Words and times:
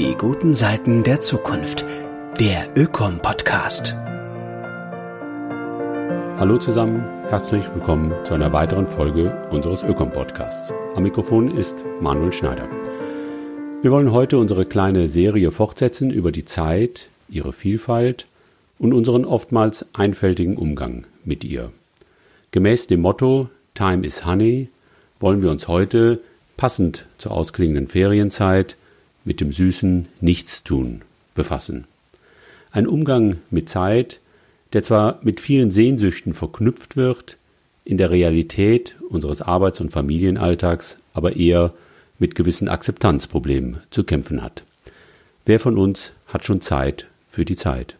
Die 0.00 0.14
guten 0.14 0.54
Seiten 0.54 1.02
der 1.04 1.20
Zukunft. 1.20 1.84
Der 2.38 2.74
Ökom-Podcast. 2.74 3.94
Hallo 6.38 6.56
zusammen, 6.56 7.04
herzlich 7.28 7.62
willkommen 7.74 8.14
zu 8.24 8.32
einer 8.32 8.50
weiteren 8.50 8.86
Folge 8.86 9.46
unseres 9.50 9.82
Ökom-Podcasts. 9.82 10.72
Am 10.94 11.02
Mikrofon 11.02 11.54
ist 11.54 11.84
Manuel 12.00 12.32
Schneider. 12.32 12.66
Wir 13.82 13.90
wollen 13.90 14.10
heute 14.10 14.38
unsere 14.38 14.64
kleine 14.64 15.06
Serie 15.06 15.50
fortsetzen 15.50 16.10
über 16.10 16.32
die 16.32 16.46
Zeit, 16.46 17.08
ihre 17.28 17.52
Vielfalt 17.52 18.26
und 18.78 18.94
unseren 18.94 19.26
oftmals 19.26 19.84
einfältigen 19.92 20.56
Umgang 20.56 21.04
mit 21.26 21.44
ihr. 21.44 21.72
Gemäß 22.52 22.86
dem 22.86 23.02
Motto 23.02 23.50
Time 23.74 24.06
is 24.06 24.24
Honey 24.24 24.70
wollen 25.20 25.42
wir 25.42 25.50
uns 25.50 25.68
heute, 25.68 26.20
passend 26.56 27.04
zur 27.18 27.32
ausklingenden 27.32 27.86
Ferienzeit, 27.86 28.78
mit 29.30 29.40
dem 29.40 29.52
süßen 29.52 30.08
Nichtstun 30.20 31.02
befassen. 31.36 31.84
Ein 32.72 32.88
Umgang 32.88 33.36
mit 33.48 33.68
Zeit, 33.68 34.18
der 34.72 34.82
zwar 34.82 35.20
mit 35.22 35.38
vielen 35.38 35.70
Sehnsüchten 35.70 36.34
verknüpft 36.34 36.96
wird, 36.96 37.38
in 37.84 37.96
der 37.96 38.10
Realität 38.10 38.96
unseres 39.08 39.40
Arbeits- 39.40 39.80
und 39.80 39.92
Familienalltags 39.92 40.98
aber 41.14 41.36
eher 41.36 41.72
mit 42.18 42.34
gewissen 42.34 42.68
Akzeptanzproblemen 42.68 43.76
zu 43.90 44.02
kämpfen 44.02 44.42
hat. 44.42 44.64
Wer 45.46 45.60
von 45.60 45.78
uns 45.78 46.12
hat 46.26 46.44
schon 46.44 46.60
Zeit 46.60 47.06
für 47.28 47.44
die 47.44 47.54
Zeit? 47.54 47.94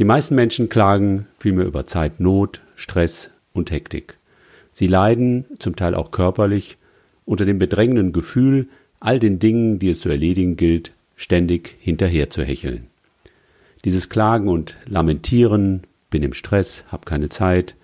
Die 0.00 0.04
meisten 0.04 0.34
Menschen 0.34 0.68
klagen 0.68 1.28
vielmehr 1.38 1.66
über 1.66 1.86
Zeitnot, 1.86 2.62
Stress 2.74 3.30
und 3.52 3.70
Hektik. 3.70 4.18
Sie 4.72 4.88
leiden, 4.88 5.44
zum 5.60 5.76
Teil 5.76 5.94
auch 5.94 6.10
körperlich, 6.10 6.78
unter 7.24 7.44
dem 7.44 7.60
bedrängenden 7.60 8.10
Gefühl, 8.10 8.66
all 9.00 9.18
den 9.18 9.38
Dingen, 9.38 9.78
die 9.78 9.90
es 9.90 10.00
zu 10.00 10.08
erledigen 10.08 10.56
gilt, 10.56 10.92
ständig 11.16 11.76
hinterher 11.80 12.30
zu 12.30 12.42
hecheln. 12.42 12.86
Dieses 13.84 14.08
Klagen 14.08 14.48
und 14.48 14.76
Lamentieren, 14.86 15.84
bin 16.10 16.22
im 16.22 16.32
Stress, 16.32 16.84
hab 16.90 17.06
keine 17.06 17.28
Zeit, 17.28 17.74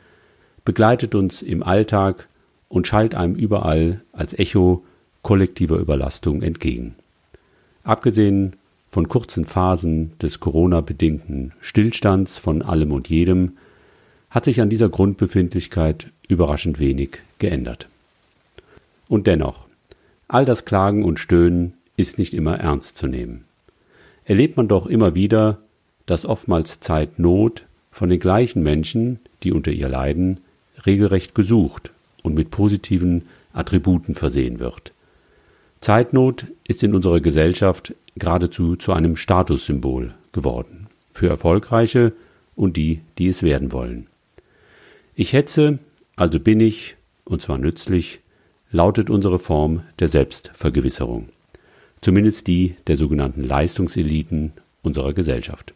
begleitet 0.64 1.14
uns 1.14 1.42
im 1.42 1.62
Alltag 1.62 2.28
und 2.68 2.86
schallt 2.86 3.14
einem 3.14 3.34
überall 3.34 4.02
als 4.12 4.38
Echo 4.38 4.84
kollektiver 5.22 5.76
Überlastung 5.76 6.42
entgegen. 6.42 6.94
Abgesehen 7.84 8.56
von 8.90 9.08
kurzen 9.08 9.44
Phasen 9.44 10.12
des 10.18 10.40
Corona-bedingten 10.40 11.52
Stillstands 11.60 12.38
von 12.38 12.62
allem 12.62 12.92
und 12.92 13.08
jedem 13.08 13.52
hat 14.30 14.44
sich 14.44 14.60
an 14.60 14.70
dieser 14.70 14.88
Grundbefindlichkeit 14.88 16.10
überraschend 16.28 16.78
wenig 16.78 17.18
geändert. 17.38 17.88
Und 19.08 19.26
dennoch, 19.26 19.66
all 20.32 20.46
das 20.46 20.64
Klagen 20.64 21.04
und 21.04 21.20
Stöhnen 21.20 21.74
ist 21.96 22.18
nicht 22.18 22.32
immer 22.32 22.58
ernst 22.58 22.96
zu 22.96 23.06
nehmen. 23.06 23.44
Erlebt 24.24 24.56
man 24.56 24.66
doch 24.66 24.86
immer 24.86 25.14
wieder, 25.14 25.58
dass 26.06 26.24
oftmals 26.24 26.80
Zeitnot 26.80 27.66
von 27.90 28.08
den 28.08 28.18
gleichen 28.18 28.62
Menschen, 28.62 29.20
die 29.42 29.52
unter 29.52 29.70
ihr 29.72 29.90
leiden, 29.90 30.40
regelrecht 30.86 31.34
gesucht 31.34 31.92
und 32.22 32.34
mit 32.34 32.50
positiven 32.50 33.26
Attributen 33.52 34.14
versehen 34.14 34.58
wird. 34.58 34.92
Zeitnot 35.82 36.46
ist 36.66 36.82
in 36.82 36.94
unserer 36.94 37.20
Gesellschaft 37.20 37.94
geradezu 38.16 38.76
zu 38.76 38.92
einem 38.92 39.16
Statussymbol 39.16 40.14
geworden, 40.32 40.86
für 41.10 41.28
Erfolgreiche 41.28 42.12
und 42.56 42.78
die, 42.78 43.02
die 43.18 43.28
es 43.28 43.42
werden 43.42 43.70
wollen. 43.70 44.06
Ich 45.14 45.34
hetze, 45.34 45.78
also 46.16 46.40
bin 46.40 46.60
ich, 46.60 46.96
und 47.24 47.42
zwar 47.42 47.58
nützlich, 47.58 48.21
lautet 48.72 49.10
unsere 49.10 49.38
Form 49.38 49.82
der 50.00 50.08
Selbstvergewisserung. 50.08 51.28
Zumindest 52.00 52.48
die 52.48 52.74
der 52.88 52.96
sogenannten 52.96 53.44
Leistungseliten 53.44 54.52
unserer 54.82 55.12
Gesellschaft. 55.12 55.72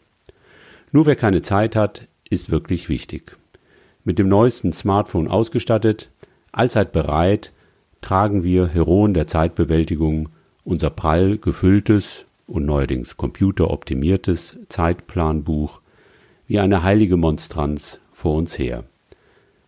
Nur 0.91 1.07
wer 1.07 1.15
keine 1.15 1.43
Zeit 1.43 1.77
hat, 1.77 2.09
ist 2.29 2.51
wirklich 2.51 2.89
wichtig. 2.89 3.37
Mit 4.03 4.19
dem 4.19 4.29
neuesten 4.29 4.73
Smartphone 4.73 5.29
ausgestattet, 5.29 6.11
allzeit 6.51 6.91
bereit, 6.91 7.53
tragen 8.01 8.43
wir 8.43 8.67
Heroen 8.67 9.15
der 9.15 9.29
Zeitbewältigung 9.29 10.31
unser 10.65 10.91
prall 10.91 11.39
gefülltes 11.39 12.25
und 12.49 12.65
neuerdings 12.65 13.17
computeroptimiertes 13.17 14.57
Zeitplanbuch 14.69 15.81
wie 16.49 16.59
eine 16.59 16.83
heilige 16.83 17.17
Monstranz 17.17 18.01
vor 18.13 18.35
uns 18.35 18.59
her 18.59 18.85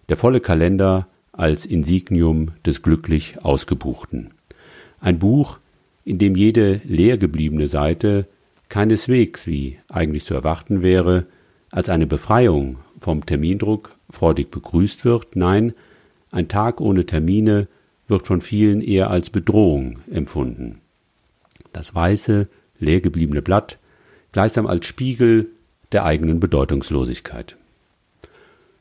der 0.08 0.16
volle 0.16 0.40
Kalender 0.40 1.06
als 1.38 1.64
Insignium 1.64 2.50
des 2.66 2.82
glücklich 2.82 3.42
Ausgebuchten. 3.44 4.32
Ein 5.00 5.18
Buch, 5.18 5.58
in 6.04 6.18
dem 6.18 6.36
jede 6.36 6.80
leer 6.84 7.16
gebliebene 7.16 7.68
Seite 7.68 8.26
keineswegs, 8.68 9.46
wie 9.46 9.78
eigentlich 9.88 10.24
zu 10.24 10.34
erwarten 10.34 10.82
wäre, 10.82 11.26
als 11.70 11.88
eine 11.88 12.06
Befreiung 12.06 12.76
vom 13.00 13.24
Termindruck 13.24 13.96
freudig 14.10 14.50
begrüßt 14.50 15.04
wird, 15.04 15.36
nein, 15.36 15.74
ein 16.30 16.48
Tag 16.48 16.80
ohne 16.80 17.06
Termine 17.06 17.68
wird 18.08 18.26
von 18.26 18.40
vielen 18.40 18.80
eher 18.80 19.10
als 19.10 19.30
Bedrohung 19.30 20.00
empfunden. 20.10 20.80
Das 21.72 21.94
weiße, 21.94 22.48
leer 22.80 23.00
gebliebene 23.00 23.42
Blatt 23.42 23.78
gleichsam 24.32 24.66
als 24.66 24.86
Spiegel 24.86 25.46
der 25.92 26.04
eigenen 26.04 26.40
Bedeutungslosigkeit. 26.40 27.56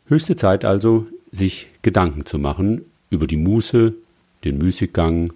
Höchste 0.08 0.36
Zeit 0.36 0.66
also, 0.66 1.08
sich 1.38 1.68
Gedanken 1.82 2.26
zu 2.26 2.40
machen 2.40 2.86
über 3.10 3.28
die 3.28 3.38
Muße, 3.38 3.94
den 4.44 4.58
Müßiggang 4.58 5.32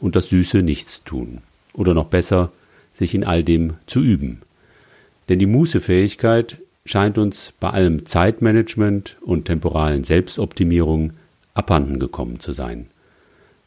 und 0.00 0.16
das 0.16 0.28
süße 0.28 0.62
Nichtstun. 0.62 1.38
Oder 1.74 1.94
noch 1.94 2.06
besser, 2.06 2.50
sich 2.94 3.14
in 3.14 3.24
all 3.24 3.44
dem 3.44 3.74
zu 3.86 4.00
üben. 4.00 4.42
Denn 5.28 5.38
die 5.38 5.46
Mußefähigkeit 5.46 6.58
scheint 6.84 7.16
uns 7.16 7.52
bei 7.60 7.70
allem 7.70 8.04
Zeitmanagement 8.06 9.16
und 9.20 9.44
temporalen 9.44 10.04
Selbstoptimierung 10.04 11.12
abhanden 11.54 11.98
gekommen 11.98 12.40
zu 12.40 12.52
sein. 12.52 12.86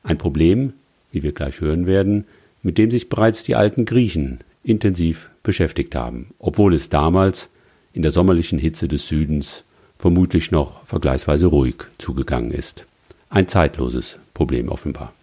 Ein 0.03 0.17
Problem, 0.17 0.73
wie 1.11 1.23
wir 1.23 1.31
gleich 1.31 1.61
hören 1.61 1.85
werden, 1.85 2.25
mit 2.61 2.77
dem 2.77 2.91
sich 2.91 3.09
bereits 3.09 3.43
die 3.43 3.55
alten 3.55 3.85
Griechen 3.85 4.39
intensiv 4.63 5.29
beschäftigt 5.43 5.95
haben, 5.95 6.27
obwohl 6.39 6.73
es 6.73 6.89
damals 6.89 7.49
in 7.93 8.01
der 8.01 8.11
sommerlichen 8.11 8.59
Hitze 8.59 8.87
des 8.87 9.07
Südens 9.07 9.63
vermutlich 9.97 10.51
noch 10.51 10.85
vergleichsweise 10.85 11.47
ruhig 11.47 11.75
zugegangen 11.97 12.51
ist. 12.51 12.85
Ein 13.29 13.47
zeitloses 13.47 14.19
Problem 14.33 14.69
offenbar. 14.69 15.13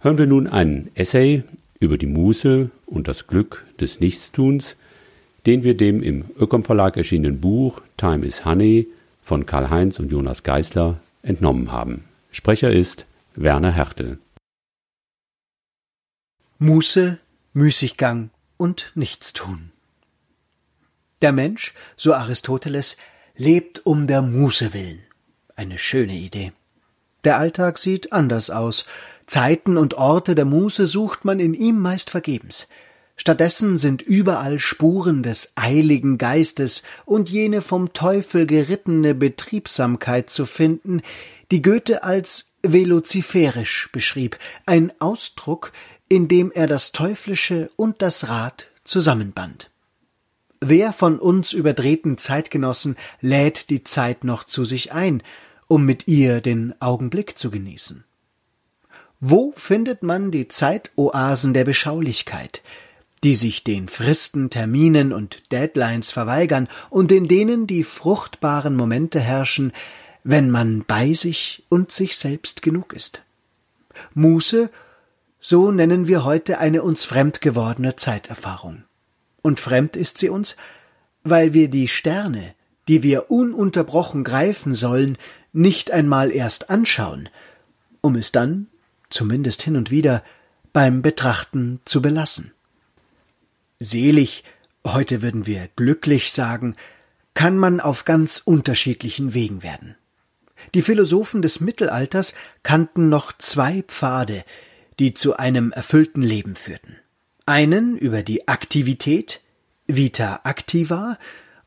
Hören 0.00 0.18
wir 0.18 0.26
nun 0.26 0.46
einen 0.46 0.90
Essay 0.94 1.42
über 1.80 1.98
die 1.98 2.06
Muße 2.06 2.70
und 2.86 3.08
das 3.08 3.26
Glück 3.26 3.64
des 3.80 4.00
Nichtstuns, 4.00 4.76
den 5.46 5.62
wir 5.62 5.76
dem 5.76 6.02
im 6.02 6.26
Ökom 6.38 6.64
Verlag 6.64 6.96
erschienenen 6.96 7.40
Buch 7.40 7.80
Time 7.96 8.24
is 8.24 8.44
Honey 8.44 8.88
von 9.22 9.46
Karl-Heinz 9.46 9.98
und 9.98 10.10
Jonas 10.12 10.42
Geisler 10.42 11.00
entnommen 11.22 11.72
haben. 11.72 12.04
Sprecher 12.30 12.70
ist 12.70 13.06
Werner 13.34 13.72
Hertel. 13.72 14.18
Muße, 16.58 17.18
Müßiggang 17.52 18.30
und 18.56 18.92
Nichtstun. 18.94 19.72
Der 21.22 21.32
Mensch, 21.32 21.74
so 21.96 22.14
Aristoteles, 22.14 22.96
lebt 23.36 23.84
um 23.84 24.06
der 24.06 24.22
Muße 24.22 24.72
willen. 24.72 25.02
Eine 25.54 25.78
schöne 25.78 26.14
Idee. 26.14 26.52
Der 27.24 27.38
Alltag 27.38 27.78
sieht 27.78 28.12
anders 28.12 28.50
aus. 28.50 28.86
Zeiten 29.26 29.76
und 29.76 29.94
Orte 29.94 30.34
der 30.34 30.44
Muße 30.44 30.86
sucht 30.86 31.24
man 31.24 31.40
in 31.40 31.54
ihm 31.54 31.80
meist 31.80 32.10
vergebens. 32.10 32.68
Stattdessen 33.16 33.78
sind 33.78 34.02
überall 34.02 34.58
Spuren 34.58 35.22
des 35.22 35.52
eiligen 35.54 36.18
Geistes 36.18 36.82
und 37.06 37.30
jene 37.30 37.62
vom 37.62 37.92
Teufel 37.92 38.46
gerittene 38.46 39.14
Betriebsamkeit 39.14 40.28
zu 40.28 40.44
finden, 40.44 41.00
die 41.50 41.62
Goethe 41.62 42.04
als 42.04 42.50
velociferisch 42.62 43.88
beschrieb, 43.90 44.38
ein 44.66 44.92
Ausdruck, 44.98 45.72
in 46.08 46.28
dem 46.28 46.52
er 46.52 46.66
das 46.66 46.92
Teuflische 46.92 47.70
und 47.76 48.02
das 48.02 48.28
Rad 48.28 48.66
zusammenband. 48.84 49.70
Wer 50.60 50.92
von 50.92 51.18
uns 51.18 51.52
überdrehten 51.52 52.16
Zeitgenossen 52.16 52.96
lädt 53.20 53.68
die 53.68 53.84
Zeit 53.84 54.24
noch 54.24 54.44
zu 54.44 54.64
sich 54.64 54.92
ein, 54.92 55.22
um 55.68 55.84
mit 55.84 56.08
ihr 56.08 56.40
den 56.40 56.74
Augenblick 56.80 57.38
zu 57.38 57.50
genießen? 57.50 58.04
Wo 59.20 59.52
findet 59.56 60.02
man 60.02 60.30
die 60.30 60.48
Zeitoasen 60.48 61.52
der 61.52 61.64
Beschaulichkeit, 61.64 62.62
die 63.22 63.34
sich 63.34 63.64
den 63.64 63.88
Fristen, 63.88 64.50
Terminen 64.50 65.12
und 65.12 65.52
Deadlines 65.52 66.10
verweigern 66.10 66.68
und 66.90 67.12
in 67.12 67.28
denen 67.28 67.66
die 67.66 67.84
fruchtbaren 67.84 68.76
Momente 68.76 69.20
herrschen, 69.20 69.72
wenn 70.22 70.50
man 70.50 70.84
bei 70.86 71.12
sich 71.12 71.64
und 71.68 71.92
sich 71.92 72.16
selbst 72.16 72.62
genug 72.62 72.92
ist? 72.94 73.22
Muße, 74.14 74.70
so 75.38 75.70
nennen 75.70 76.06
wir 76.06 76.24
heute 76.24 76.58
eine 76.58 76.82
uns 76.82 77.04
fremd 77.04 77.40
gewordene 77.40 77.96
Zeiterfahrung 77.96 78.85
und 79.46 79.60
fremd 79.60 79.96
ist 79.96 80.18
sie 80.18 80.28
uns, 80.28 80.56
weil 81.22 81.54
wir 81.54 81.68
die 81.68 81.86
Sterne, 81.86 82.54
die 82.88 83.04
wir 83.04 83.30
ununterbrochen 83.30 84.24
greifen 84.24 84.74
sollen, 84.74 85.16
nicht 85.52 85.92
einmal 85.92 86.32
erst 86.32 86.68
anschauen, 86.68 87.28
um 88.00 88.16
es 88.16 88.32
dann, 88.32 88.66
zumindest 89.08 89.62
hin 89.62 89.76
und 89.76 89.92
wieder, 89.92 90.24
beim 90.72 91.00
Betrachten 91.00 91.80
zu 91.84 92.02
belassen. 92.02 92.52
Selig, 93.78 94.42
heute 94.84 95.22
würden 95.22 95.46
wir 95.46 95.68
glücklich 95.76 96.32
sagen, 96.32 96.74
kann 97.34 97.56
man 97.56 97.78
auf 97.78 98.04
ganz 98.04 98.42
unterschiedlichen 98.44 99.32
Wegen 99.32 99.62
werden. 99.62 99.94
Die 100.74 100.82
Philosophen 100.82 101.40
des 101.40 101.60
Mittelalters 101.60 102.34
kannten 102.64 103.10
noch 103.10 103.32
zwei 103.38 103.82
Pfade, 103.82 104.44
die 104.98 105.14
zu 105.14 105.36
einem 105.36 105.70
erfüllten 105.70 106.22
Leben 106.22 106.56
führten. 106.56 106.96
Einen 107.48 107.96
über 107.96 108.24
die 108.24 108.48
Aktivität, 108.48 109.40
Vita 109.86 110.40
activa, 110.42 111.16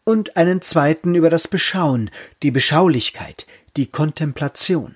und 0.04 0.36
einen 0.36 0.62
zweiten 0.62 1.16
über 1.16 1.30
das 1.30 1.48
Beschauen, 1.48 2.12
die 2.44 2.52
Beschaulichkeit, 2.52 3.48
die 3.78 3.86
Kontemplation, 3.86 4.94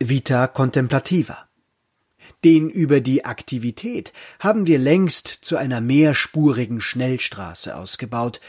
Vita 0.00 0.48
contemplativa. 0.48 1.46
Den 2.44 2.68
über 2.68 3.00
die 3.00 3.24
Aktivität 3.24 4.12
haben 4.40 4.66
wir 4.66 4.80
längst 4.80 5.28
zu 5.42 5.56
einer 5.56 5.80
mehrspurigen 5.80 6.80
Schnellstraße 6.80 7.76
ausgebaut, 7.76 8.40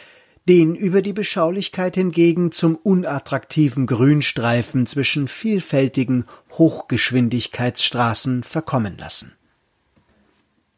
den 0.50 0.74
über 0.74 1.04
die 1.04 1.14
Beschaulichkeit 1.14 1.94
hingegen 1.94 2.52
zum 2.52 2.76
unattraktiven 2.76 3.86
Grünstreifen 3.86 4.88
zwischen 4.88 5.28
vielfältigen 5.28 6.26
Hochgeschwindigkeitsstraßen 6.54 8.42
verkommen 8.42 8.98
lassen. 8.98 9.37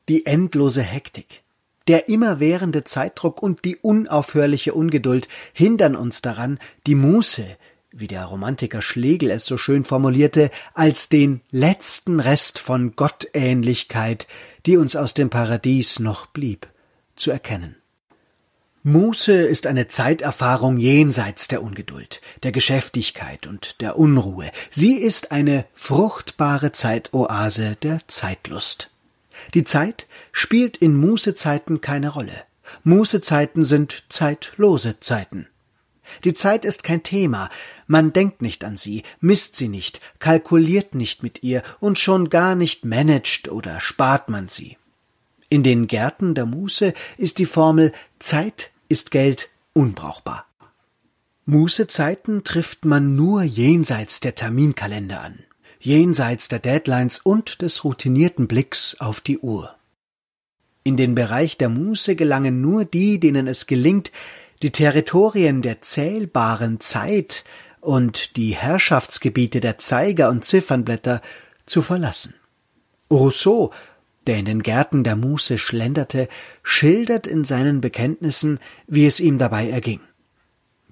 Die 0.10 0.26
endlose 0.26 0.82
Hektik, 0.82 1.44
der 1.88 2.10
immerwährende 2.10 2.84
Zeitdruck 2.84 3.44
und 3.44 3.64
die 3.64 3.76
unaufhörliche 3.78 4.74
Ungeduld 4.74 5.28
hindern 5.54 5.96
uns 5.96 6.24
daran, 6.24 6.58
die 6.88 6.96
Muße, 6.96 7.46
wie 7.92 8.08
der 8.08 8.26
Romantiker 8.26 8.82
Schlegel 8.82 9.30
es 9.30 9.46
so 9.46 9.58
schön 9.58 9.86
formulierte, 9.86 10.50
als 10.74 11.10
den 11.10 11.42
letzten 11.52 12.20
Rest 12.20 12.58
von 12.58 12.96
Gottähnlichkeit, 12.96 14.28
die 14.66 14.78
uns 14.78 14.96
aus 14.96 15.14
dem 15.14 15.30
Paradies 15.30 16.00
noch 16.00 16.26
blieb, 16.26 16.68
zu 17.16 17.30
erkennen. 17.30 17.76
Muße 18.82 19.34
ist 19.34 19.68
eine 19.68 19.90
Zeiterfahrung 19.90 20.78
jenseits 20.78 21.48
der 21.48 21.62
Ungeduld, 21.62 22.22
der 22.42 22.52
Geschäftigkeit 22.52 23.46
und 23.46 23.80
der 23.82 24.00
Unruhe. 24.00 24.50
Sie 24.72 24.96
ist 24.96 25.32
eine 25.32 25.66
fruchtbare 25.74 26.72
Zeitoase 26.72 27.78
der 27.84 28.00
Zeitlust. 28.08 28.90
Die 29.54 29.64
Zeit 29.64 30.08
spielt 30.32 30.78
in 30.78 30.96
Mußezeiten 30.96 31.82
keine 31.82 32.10
Rolle. 32.10 32.44
Mußezeiten 32.84 33.64
sind 33.64 34.04
zeitlose 34.10 35.00
Zeiten. 35.00 35.48
Die 36.24 36.34
Zeit 36.34 36.66
ist 36.66 36.84
kein 36.84 37.04
Thema, 37.04 37.50
man 37.88 38.14
denkt 38.14 38.42
nicht 38.42 38.64
an 38.64 38.78
sie, 38.78 39.04
misst 39.20 39.56
sie 39.56 39.68
nicht, 39.68 40.02
kalkuliert 40.20 40.96
nicht 40.96 41.24
mit 41.24 41.44
ihr 41.44 41.64
und 41.80 42.00
schon 42.00 42.30
gar 42.30 42.56
nicht 42.56 42.84
managt 42.84 43.50
oder 43.50 43.80
spart 43.80 44.30
man 44.30 44.48
sie. 44.48 44.78
In 45.50 45.64
den 45.64 45.88
Gärten 45.88 46.36
der 46.36 46.46
Muße 46.46 46.94
ist 47.18 47.40
die 47.40 47.46
Formel 47.46 47.92
Zeit 48.20 48.72
ist 48.88 49.12
Geld 49.12 49.50
unbrauchbar. 49.74 50.46
Mußezeiten 51.46 52.44
trifft 52.44 52.86
man 52.86 53.16
nur 53.16 53.42
jenseits 53.42 54.20
der 54.20 54.36
Terminkalender 54.36 55.22
an, 55.22 55.40
jenseits 55.80 56.48
der 56.48 56.60
Deadlines 56.60 57.20
und 57.20 57.62
des 57.62 57.84
routinierten 57.84 58.48
Blicks 58.48 58.98
auf 59.00 59.22
die 59.22 59.40
Uhr. 59.40 59.76
In 60.84 60.98
den 60.98 61.16
Bereich 61.16 61.58
der 61.58 61.70
Muße 61.70 62.16
gelangen 62.16 62.62
nur 62.62 62.86
die, 62.86 63.20
denen 63.20 63.48
es 63.48 63.66
gelingt, 63.66 64.12
die 64.62 64.72
Territorien 64.72 65.62
der 65.62 65.82
zählbaren 65.82 66.80
Zeit 66.80 67.44
und 67.82 68.36
die 68.36 68.56
Herrschaftsgebiete 68.56 69.60
der 69.62 69.78
Zeiger 69.78 70.30
und 70.30 70.46
Ziffernblätter 70.46 71.22
zu 71.66 71.82
verlassen. 71.82 72.36
Rousseau 73.10 73.72
der 74.30 74.38
in 74.38 74.46
den 74.46 74.62
Gärten 74.62 75.04
der 75.04 75.16
Muße 75.16 75.58
schlenderte, 75.58 76.28
schildert 76.62 77.26
in 77.26 77.44
seinen 77.44 77.82
Bekenntnissen, 77.82 78.60
wie 78.86 79.08
es 79.08 79.20
ihm 79.20 79.40
dabei 79.40 79.70
erging. 79.70 80.02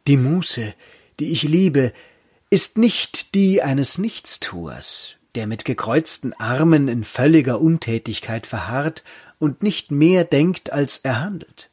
Die 0.07 0.17
Muße, 0.17 0.73
die 1.19 1.31
ich 1.31 1.43
liebe, 1.43 1.93
ist 2.49 2.77
nicht 2.77 3.35
die 3.35 3.61
eines 3.61 3.97
Nichtstuers, 3.97 5.15
der 5.35 5.47
mit 5.47 5.65
gekreuzten 5.65 6.33
Armen 6.33 6.87
in 6.87 7.03
völliger 7.03 7.59
Untätigkeit 7.59 8.47
verharrt 8.47 9.03
und 9.37 9.63
nicht 9.63 9.91
mehr 9.91 10.23
denkt, 10.23 10.71
als 10.71 10.99
er 10.99 11.19
handelt. 11.19 11.69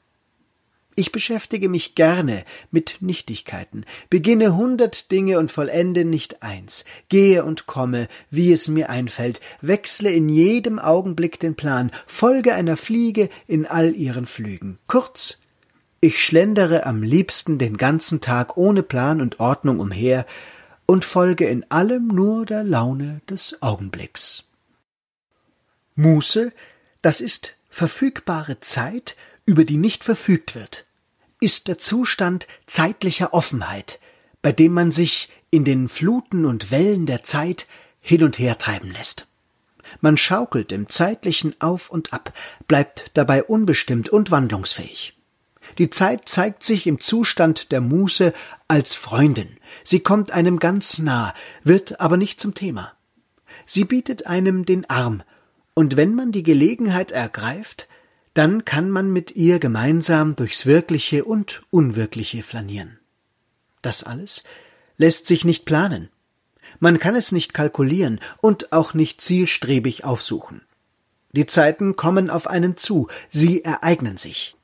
Ich 0.96 1.10
beschäftige 1.10 1.68
mich 1.68 1.96
gerne 1.96 2.44
mit 2.70 2.98
Nichtigkeiten, 3.00 3.84
beginne 4.10 4.54
hundert 4.54 5.10
Dinge 5.10 5.40
und 5.40 5.50
vollende 5.50 6.04
nicht 6.04 6.42
eins, 6.42 6.84
gehe 7.08 7.44
und 7.44 7.66
komme, 7.66 8.06
wie 8.30 8.52
es 8.52 8.68
mir 8.68 8.90
einfällt, 8.90 9.40
wechsle 9.60 10.10
in 10.10 10.28
jedem 10.28 10.78
Augenblick 10.78 11.40
den 11.40 11.56
Plan, 11.56 11.90
folge 12.06 12.54
einer 12.54 12.76
Fliege 12.76 13.28
in 13.48 13.66
all 13.66 13.94
ihren 13.96 14.26
Flügen. 14.26 14.78
Kurz, 14.86 15.38
ich 16.00 16.22
schlendere 16.22 16.86
am 16.86 17.02
liebsten 17.02 17.58
den 17.58 17.76
ganzen 17.76 18.20
Tag 18.20 18.56
ohne 18.56 18.84
Plan 18.84 19.20
und 19.20 19.40
Ordnung 19.40 19.80
umher 19.80 20.26
und 20.86 21.04
folge 21.04 21.46
in 21.46 21.70
allem 21.70 22.08
nur 22.08 22.46
der 22.46 22.64
Laune 22.64 23.20
des 23.28 23.62
Augenblicks. 23.62 24.44
Muße, 25.94 26.52
das 27.02 27.20
ist 27.20 27.54
verfügbare 27.68 28.60
Zeit, 28.60 29.16
über 29.46 29.64
die 29.64 29.76
nicht 29.76 30.04
verfügt 30.04 30.54
wird, 30.54 30.86
ist 31.40 31.68
der 31.68 31.78
Zustand 31.78 32.46
zeitlicher 32.66 33.34
Offenheit, 33.34 34.00
bei 34.42 34.52
dem 34.52 34.72
man 34.72 34.92
sich 34.92 35.30
in 35.50 35.64
den 35.64 35.88
Fluten 35.88 36.46
und 36.46 36.70
Wellen 36.70 37.06
der 37.06 37.22
Zeit 37.22 37.66
hin 38.00 38.22
und 38.24 38.38
her 38.38 38.58
treiben 38.58 38.90
lässt. 38.90 39.26
Man 40.00 40.16
schaukelt 40.16 40.72
im 40.72 40.88
zeitlichen 40.88 41.60
Auf 41.60 41.90
und 41.90 42.12
Ab, 42.12 42.32
bleibt 42.66 43.10
dabei 43.14 43.44
unbestimmt 43.44 44.08
und 44.08 44.30
wandlungsfähig. 44.30 45.13
Die 45.78 45.90
Zeit 45.90 46.28
zeigt 46.28 46.62
sich 46.62 46.86
im 46.86 47.00
Zustand 47.00 47.72
der 47.72 47.80
Muße 47.80 48.32
als 48.68 48.94
Freundin. 48.94 49.56
Sie 49.82 50.00
kommt 50.00 50.30
einem 50.30 50.58
ganz 50.58 50.98
nah, 50.98 51.34
wird 51.62 52.00
aber 52.00 52.16
nicht 52.16 52.40
zum 52.40 52.54
Thema. 52.54 52.92
Sie 53.66 53.84
bietet 53.84 54.26
einem 54.26 54.64
den 54.66 54.88
Arm, 54.88 55.22
und 55.74 55.96
wenn 55.96 56.14
man 56.14 56.30
die 56.30 56.44
Gelegenheit 56.44 57.10
ergreift, 57.10 57.88
dann 58.32 58.64
kann 58.64 58.90
man 58.90 59.12
mit 59.12 59.34
ihr 59.36 59.58
gemeinsam 59.58 60.36
durchs 60.36 60.66
Wirkliche 60.66 61.24
und 61.24 61.62
Unwirkliche 61.70 62.42
flanieren. 62.42 62.98
Das 63.82 64.04
alles 64.04 64.44
lässt 64.96 65.26
sich 65.26 65.44
nicht 65.44 65.64
planen. 65.64 66.08
Man 66.80 66.98
kann 66.98 67.14
es 67.14 67.32
nicht 67.32 67.54
kalkulieren 67.54 68.20
und 68.40 68.72
auch 68.72 68.94
nicht 68.94 69.20
zielstrebig 69.20 70.04
aufsuchen. 70.04 70.62
Die 71.32 71.46
Zeiten 71.46 71.96
kommen 71.96 72.30
auf 72.30 72.46
einen 72.46 72.76
zu, 72.76 73.08
sie 73.28 73.64
ereignen 73.64 74.16
sich. 74.16 74.56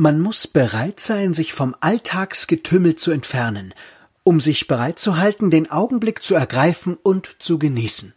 Man 0.00 0.20
muss 0.20 0.46
bereit 0.46 1.00
sein, 1.00 1.34
sich 1.34 1.52
vom 1.52 1.74
Alltagsgetümmel 1.80 2.94
zu 2.94 3.10
entfernen, 3.10 3.74
um 4.22 4.40
sich 4.40 4.68
bereit 4.68 5.00
zu 5.00 5.16
halten, 5.16 5.50
den 5.50 5.72
Augenblick 5.72 6.22
zu 6.22 6.36
ergreifen 6.36 6.96
und 7.02 7.34
zu 7.40 7.58
genießen. 7.58 8.14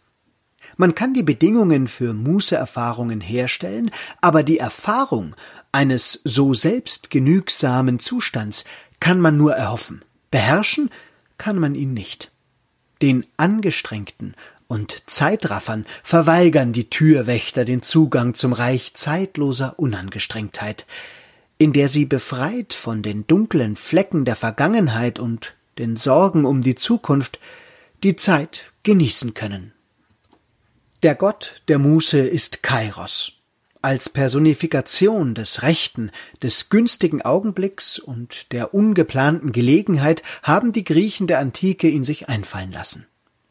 Man 0.76 0.94
kann 0.94 1.12
die 1.12 1.24
Bedingungen 1.24 1.88
für 1.88 2.14
Mußeerfahrungen 2.14 3.20
herstellen, 3.20 3.90
aber 4.20 4.44
die 4.44 4.58
Erfahrung 4.58 5.34
eines 5.72 6.20
so 6.22 6.54
selbstgenügsamen 6.54 7.98
Zustands 7.98 8.64
kann 9.00 9.20
man 9.20 9.36
nur 9.36 9.54
erhoffen. 9.54 10.04
Beherrschen 10.30 10.88
kann 11.36 11.58
man 11.58 11.74
ihn 11.74 11.94
nicht. 11.94 12.30
Den 13.02 13.26
Angestrengten 13.36 14.36
und 14.68 15.02
Zeitraffern 15.10 15.84
verweigern 16.04 16.72
die 16.72 16.90
Türwächter 16.90 17.64
den 17.64 17.82
Zugang 17.82 18.34
zum 18.34 18.52
Reich 18.52 18.94
zeitloser 18.94 19.80
Unangestrengtheit, 19.80 20.86
in 21.62 21.72
der 21.72 21.88
sie 21.88 22.06
befreit 22.06 22.74
von 22.74 23.02
den 23.02 23.24
dunklen 23.28 23.76
Flecken 23.76 24.24
der 24.24 24.34
Vergangenheit 24.34 25.20
und 25.20 25.54
den 25.78 25.96
Sorgen 25.96 26.44
um 26.44 26.60
die 26.60 26.74
Zukunft 26.74 27.38
die 28.02 28.16
Zeit 28.16 28.72
genießen 28.82 29.32
können. 29.32 29.72
Der 31.04 31.14
Gott 31.14 31.62
der 31.68 31.78
Muße 31.78 32.18
ist 32.18 32.64
Kairos. 32.64 33.34
Als 33.80 34.08
Personifikation 34.08 35.36
des 35.36 35.62
rechten, 35.62 36.10
des 36.42 36.68
günstigen 36.68 37.22
Augenblicks 37.22 38.00
und 38.00 38.50
der 38.50 38.74
ungeplanten 38.74 39.52
Gelegenheit 39.52 40.24
haben 40.42 40.72
die 40.72 40.82
Griechen 40.82 41.28
der 41.28 41.38
Antike 41.38 41.88
ihn 41.88 42.02
sich 42.02 42.28
einfallen 42.28 42.72
lassen. 42.72 43.06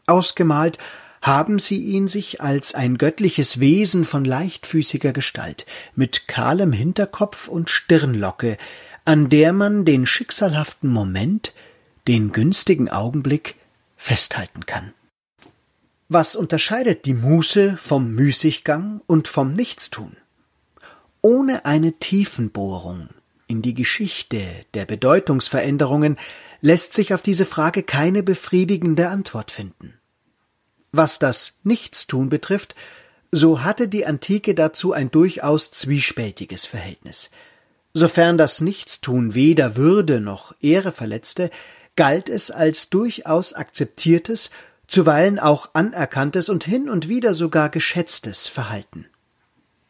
Ausgemalt 0.05 0.77
haben 1.21 1.59
sie 1.59 1.77
ihn 1.77 2.07
sich 2.07 2.41
als 2.41 2.73
ein 2.73 2.97
göttliches 2.97 3.59
Wesen 3.59 4.05
von 4.05 4.25
leichtfüßiger 4.25 5.13
Gestalt, 5.13 5.65
mit 5.95 6.27
kahlem 6.27 6.73
Hinterkopf 6.73 7.47
und 7.47 7.69
Stirnlocke, 7.69 8.57
an 9.05 9.29
der 9.29 9.53
man 9.53 9.85
den 9.85 10.05
schicksalhaften 10.05 10.89
Moment, 10.89 11.53
den 12.07 12.31
günstigen 12.31 12.89
Augenblick 12.89 13.55
festhalten 13.97 14.65
kann. 14.65 14.93
Was 16.09 16.35
unterscheidet 16.35 17.05
die 17.05 17.13
Muße 17.13 17.77
vom 17.77 18.13
Müßiggang 18.13 19.01
und 19.05 19.27
vom 19.27 19.53
Nichtstun? 19.53 20.17
Ohne 21.21 21.65
eine 21.65 21.93
Tiefenbohrung 21.93 23.09
in 23.47 23.61
die 23.61 23.75
Geschichte 23.75 24.41
der 24.73 24.85
Bedeutungsveränderungen 24.85 26.17
lässt 26.61 26.93
sich 26.93 27.13
auf 27.13 27.21
diese 27.21 27.45
Frage 27.45 27.83
keine 27.83 28.23
befriedigende 28.23 29.09
Antwort 29.09 29.51
finden. 29.51 30.00
Was 30.91 31.19
das 31.19 31.59
Nichtstun 31.63 32.29
betrifft, 32.29 32.75
so 33.31 33.63
hatte 33.63 33.87
die 33.87 34.05
Antike 34.05 34.53
dazu 34.55 34.91
ein 34.91 35.09
durchaus 35.09 35.71
zwiespältiges 35.71 36.65
Verhältnis. 36.65 37.31
Sofern 37.93 38.37
das 38.37 38.61
Nichtstun 38.61 39.33
weder 39.33 39.75
Würde 39.75 40.19
noch 40.19 40.53
Ehre 40.61 40.91
verletzte, 40.91 41.49
galt 41.95 42.29
es 42.29 42.51
als 42.51 42.89
durchaus 42.89 43.53
akzeptiertes, 43.53 44.49
zuweilen 44.87 45.39
auch 45.39 45.69
anerkanntes 45.73 46.49
und 46.49 46.63
hin 46.65 46.89
und 46.89 47.07
wieder 47.07 47.33
sogar 47.33 47.69
geschätztes 47.69 48.47
Verhalten. 48.47 49.05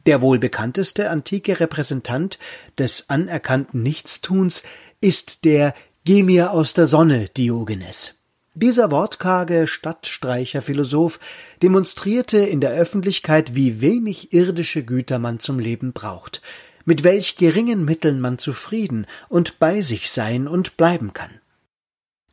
Der 0.06 0.22
wohl 0.22 0.40
bekannteste 0.40 1.10
antike 1.10 1.60
Repräsentant 1.60 2.40
des 2.78 3.10
anerkannten 3.10 3.84
Nichtstuns 3.84 4.64
ist 5.00 5.46
der 5.46 5.74
Geh 6.04 6.24
mir 6.24 6.52
aus 6.52 6.74
der 6.74 6.88
Sonne 6.88 7.28
Diogenes. 7.30 8.16
Dieser 8.54 8.92
wortkarge 8.92 9.66
Stadtstreicherphilosoph 9.66 11.22
demonstrierte 11.64 12.40
in 12.40 12.60
der 12.60 12.72
Öffentlichkeit, 12.72 13.56
wie 13.56 13.80
wenig 13.80 14.34
irdische 14.34 14.84
Güter 14.84 15.20
man 15.20 15.40
zum 15.40 15.58
Leben 15.58 15.94
braucht, 15.94 16.42
mit 16.84 17.06
welch 17.06 17.38
geringen 17.38 17.86
Mitteln 17.86 18.20
man 18.20 18.40
zufrieden 18.40 19.08
und 19.30 19.58
bei 19.60 19.82
sich 19.82 20.12
sein 20.12 20.50
und 20.50 20.76
bleiben 20.76 21.14
kann. 21.14 21.32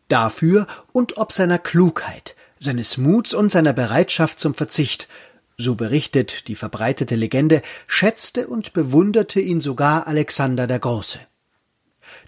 Dafür 0.08 0.66
und 0.90 1.18
ob 1.18 1.30
seiner 1.30 1.60
Klugheit, 1.60 2.34
seines 2.58 2.96
Muts 2.96 3.32
und 3.32 3.52
seiner 3.52 3.72
Bereitschaft 3.72 4.40
zum 4.40 4.54
Verzicht, 4.54 5.06
so 5.56 5.76
berichtet 5.76 6.48
die 6.48 6.56
verbreitete 6.56 7.14
Legende, 7.14 7.62
schätzte 7.86 8.48
und 8.48 8.72
bewunderte 8.72 9.40
ihn 9.40 9.60
sogar 9.60 10.08
Alexander 10.08 10.66
der 10.66 10.80
Große. 10.80 11.20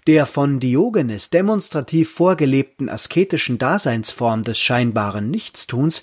Der 0.07 0.25
von 0.25 0.59
Diogenes 0.59 1.29
demonstrativ 1.29 2.11
vorgelebten 2.11 2.89
asketischen 2.89 3.59
Daseinsform 3.59 4.41
des 4.41 4.57
scheinbaren 4.57 5.29
Nichtstuns 5.29 6.01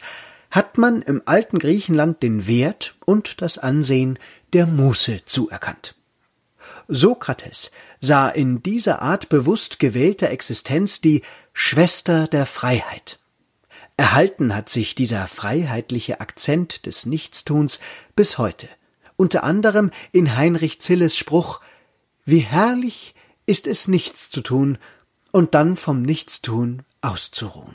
hat 0.50 0.78
man 0.78 1.02
im 1.02 1.20
alten 1.26 1.58
Griechenland 1.58 2.22
den 2.22 2.46
Wert 2.46 2.94
und 3.04 3.42
das 3.42 3.58
Ansehen 3.58 4.18
der 4.52 4.66
Muße 4.66 5.24
zuerkannt. 5.24 5.96
Sokrates 6.86 7.70
sah 8.00 8.28
in 8.28 8.62
dieser 8.62 9.02
Art 9.02 9.28
bewusst 9.28 9.78
gewählter 9.80 10.30
Existenz 10.30 11.00
die 11.00 11.22
Schwester 11.52 12.28
der 12.28 12.46
Freiheit. 12.46 13.18
Erhalten 13.96 14.54
hat 14.54 14.70
sich 14.70 14.94
dieser 14.94 15.26
freiheitliche 15.26 16.20
Akzent 16.20 16.86
des 16.86 17.04
Nichtstuns 17.04 17.80
bis 18.14 18.38
heute, 18.38 18.68
unter 19.16 19.42
anderem 19.42 19.90
in 20.12 20.36
Heinrich 20.36 20.80
Zilles 20.80 21.16
Spruch 21.16 21.60
Wie 22.24 22.38
herrlich 22.38 23.16
ist 23.48 23.66
es 23.66 23.88
nichts 23.88 24.28
zu 24.28 24.42
tun 24.42 24.78
und 25.32 25.54
dann 25.54 25.76
vom 25.76 26.02
Nichtstun 26.02 26.82
auszuruhen. 27.00 27.74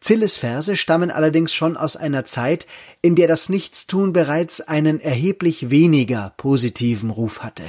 Zilles 0.00 0.36
Verse 0.36 0.76
stammen 0.76 1.10
allerdings 1.10 1.52
schon 1.52 1.76
aus 1.76 1.96
einer 1.96 2.24
Zeit, 2.24 2.66
in 3.02 3.14
der 3.14 3.28
das 3.28 3.48
Nichtstun 3.48 4.12
bereits 4.12 4.60
einen 4.60 5.00
erheblich 5.00 5.70
weniger 5.70 6.32
positiven 6.36 7.10
Ruf 7.10 7.42
hatte. 7.42 7.64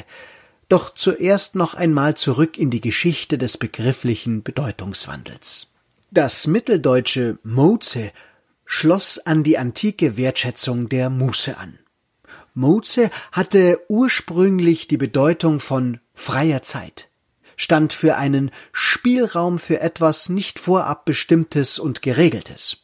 Doch 0.70 0.94
zuerst 0.94 1.56
noch 1.56 1.74
einmal 1.74 2.16
zurück 2.16 2.58
in 2.58 2.70
die 2.70 2.82
Geschichte 2.82 3.38
des 3.38 3.58
begrifflichen 3.58 4.44
Bedeutungswandels. 4.44 5.68
Das 6.12 6.48
mitteldeutsche 6.48 7.38
Moze 7.44 8.12
schloss 8.66 9.20
an 9.20 9.44
die 9.44 9.58
antike 9.58 10.16
Wertschätzung 10.16 10.88
der 10.88 11.10
Muße 11.10 11.58
an. 11.58 11.80
Moze 12.54 13.10
hatte 13.32 13.82
ursprünglich 13.90 14.88
die 14.88 14.98
Bedeutung 14.98 15.60
von 15.60 16.00
freier 16.14 16.64
Zeit, 16.64 17.10
stand 17.56 17.94
für 17.94 18.18
einen 18.18 18.52
Spielraum 18.72 19.60
für 19.60 19.80
etwas 19.82 20.30
nicht 20.30 20.60
vorab 20.60 21.06
bestimmtes 21.06 21.80
und 21.80 22.02
geregeltes. 22.02 22.78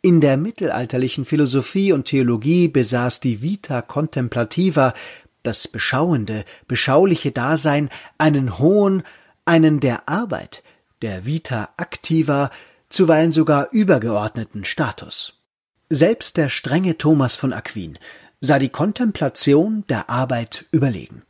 In 0.00 0.20
der 0.20 0.36
mittelalterlichen 0.36 1.24
Philosophie 1.24 1.92
und 1.92 2.06
Theologie 2.06 2.68
besaß 2.68 3.20
die 3.20 3.40
Vita 3.40 3.82
Contemplativa, 3.82 4.94
das 5.42 5.68
beschauende, 5.68 6.44
beschauliche 6.66 7.30
Dasein, 7.30 7.88
einen 8.18 8.58
hohen, 8.58 9.04
einen 9.44 9.80
der 9.80 10.08
Arbeit, 10.08 10.62
der 11.02 11.24
Vita 11.24 11.70
activa, 11.76 12.50
zuweilen 12.88 13.32
sogar 13.32 13.70
übergeordneten 13.70 14.64
Status. 14.64 15.40
Selbst 15.88 16.36
der 16.36 16.48
strenge 16.48 16.98
Thomas 16.98 17.36
von 17.36 17.52
Aquin 17.52 17.98
sah 18.40 18.58
die 18.58 18.68
Kontemplation 18.70 19.84
der 19.88 20.10
Arbeit 20.10 20.64
überlegen. 20.72 21.22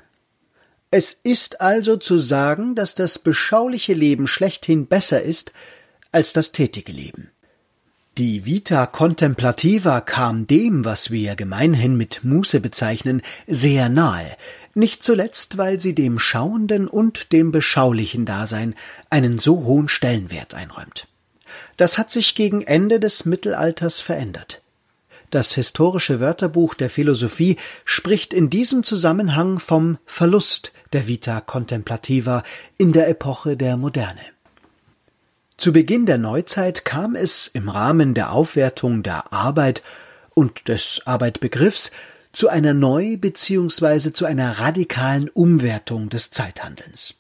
Es 0.95 1.17
ist 1.23 1.63
also 1.63 1.97
zu 1.97 2.19
sagen, 2.19 2.75
dass 2.75 2.95
das 2.95 3.19
beschauliche 3.19 3.95
Leben 3.95 4.29
schlechthin 4.29 4.87
besser 4.87 5.23
ist 5.23 5.53
als 6.13 6.35
das 6.35 6.53
tätige 6.53 6.93
Leben. 6.93 7.31
Die 8.19 8.45
Vita 8.45 8.85
Contemplativa 8.85 10.03
kam 10.03 10.47
dem, 10.47 10.85
was 10.85 11.11
wir 11.11 11.35
gemeinhin 11.35 11.97
mit 11.97 12.25
Muße 12.25 12.61
bezeichnen, 12.61 13.23
sehr 13.47 13.89
nahe, 13.89 14.37
nicht 14.75 15.03
zuletzt, 15.03 15.57
weil 15.57 15.81
sie 15.81 15.95
dem 15.95 16.19
schauenden 16.19 16.89
und 16.89 17.33
dem 17.33 17.53
beschaulichen 17.53 18.27
Dasein 18.27 18.75
einen 19.09 19.39
so 19.39 19.65
hohen 19.65 19.89
Stellenwert 19.89 20.53
einräumt. 20.53 21.09
Das 21.79 21.97
hat 21.97 22.11
sich 22.11 22.35
gegen 22.35 22.61
Ende 22.61 23.01
des 23.01 23.25
Mittelalters 23.25 24.03
verändert. 24.03 24.62
Das 25.33 25.55
historische 25.55 26.21
Wörterbuch 26.21 26.75
der 26.75 26.91
Philosophie 26.91 27.57
spricht 27.87 28.35
in 28.35 28.51
diesem 28.51 28.85
Zusammenhang 28.85 29.59
vom 29.59 29.97
Verlust 30.05 30.73
der 30.93 31.09
Vita 31.09 31.41
Contemplativa 31.41 32.43
in 32.77 32.93
der 32.93 33.09
Epoche 33.09 33.57
der 33.57 33.79
Moderne. 33.79 34.21
Zu 35.57 35.73
Beginn 35.73 36.05
der 36.05 36.19
Neuzeit 36.19 36.85
kam 36.85 37.15
es 37.17 37.49
im 37.49 37.71
Rahmen 37.71 38.13
der 38.13 38.31
Aufwertung 38.31 39.03
der 39.03 39.33
Arbeit 39.33 39.83
und 40.35 40.69
des 40.69 41.01
Arbeitbegriffs 41.07 41.93
zu 42.35 42.51
einer 42.51 42.75
neu 42.75 43.17
bzw. 43.17 44.13
zu 44.13 44.27
einer 44.27 44.59
radikalen 44.59 45.31
Umwertung 45.31 46.11
des 46.11 46.31
Zeithandelns. 46.31 47.15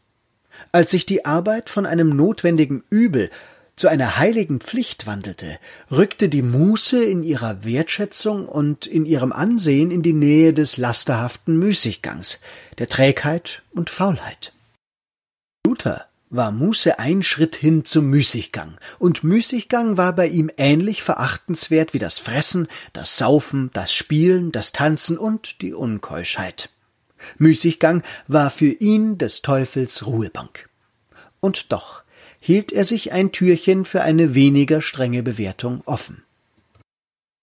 Als 0.71 0.91
sich 0.91 1.07
die 1.07 1.25
Arbeit 1.25 1.71
von 1.71 1.87
einem 1.87 2.11
notwendigen 2.11 2.85
Übel 2.91 3.31
zu 3.77 3.89
einer 3.89 4.19
heiligen 4.19 4.61
Pflicht 4.61 5.07
wandelte, 5.07 5.59
rückte 5.91 6.29
die 6.29 6.43
Muße 6.43 7.03
in 7.03 7.23
ihrer 7.23 7.65
Wertschätzung 7.65 8.47
und 8.49 8.87
in 8.87 9.07
ihrem 9.07 9.33
Ansehen 9.33 9.91
in 9.91 10.03
die 10.03 10.13
Nähe 10.13 10.53
des 10.53 10.77
lasterhaften 10.77 11.59
Müßiggangs, 11.59 12.41
der 12.79 12.89
Trägheit 12.89 13.63
und 13.73 13.91
Faulheit. 13.91 14.53
Luther 15.67 16.07
war 16.29 16.51
Muße 16.51 16.99
ein 16.99 17.23
Schritt 17.23 17.57
hin 17.57 17.85
zum 17.85 18.07
Müßiggang, 18.07 18.79
und 18.99 19.23
Müßiggang 19.23 19.97
war 19.99 20.15
bei 20.15 20.29
ihm 20.29 20.51
ähnlich 20.57 21.03
verachtenswert 21.03 21.93
wie 21.93 21.99
das 21.99 22.19
Fressen, 22.19 22.69
das 22.93 23.19
Saufen, 23.19 23.71
das 23.75 23.93
Spielen, 23.93 24.51
das 24.51 24.73
Tanzen 24.73 25.19
und 25.19 25.61
die 25.61 25.75
Unkeuschheit. 25.75 26.71
Müßiggang 27.39 28.03
war 28.29 28.51
für 28.51 28.73
ihn 28.73 29.19
des 29.19 29.43
Teufels 29.43 30.07
Ruhebank. 30.07 30.69
Und 31.41 31.73
doch 31.73 32.02
hielt 32.45 32.73
er 32.73 32.85
sich 32.85 33.13
ein 33.13 33.31
Türchen 33.31 33.85
für 33.85 34.03
eine 34.03 34.35
weniger 34.35 34.83
strenge 34.83 35.23
Bewertung 35.23 35.81
offen. 35.87 36.25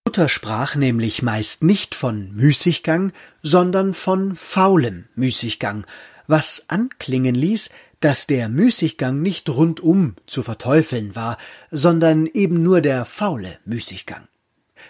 Luther 0.06 0.28
sprach 0.28 0.76
nämlich 0.76 1.22
meist 1.22 1.64
nicht 1.64 1.96
von 1.96 2.36
Müßiggang, 2.36 3.14
sondern 3.42 3.94
von 3.94 4.36
faulem 4.36 5.06
Müßiggang, 5.16 5.88
was 6.28 6.66
anklingen 6.68 7.34
ließ, 7.34 7.70
dass 8.02 8.28
der 8.28 8.50
Müßiggang 8.50 9.22
nicht 9.22 9.48
rundum 9.48 10.16
zu 10.28 10.44
verteufeln 10.44 11.16
war, 11.16 11.38
sondern 11.72 12.26
eben 12.26 12.62
nur 12.62 12.82
der 12.82 13.06
faule 13.06 13.58
Müßiggang. 13.64 14.28